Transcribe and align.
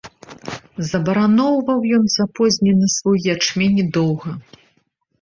Забараноўваў 0.91 1.79
ён 1.99 2.03
запознены 2.17 2.93
свой 2.97 3.23
ячмень 3.37 3.81
доўга. 4.03 4.39